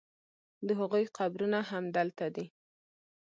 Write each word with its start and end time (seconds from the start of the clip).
د 0.67 0.69
هغوی 0.79 1.05
قبرونه 1.17 1.59
همدلته 1.71 2.27
دي. 2.35 2.45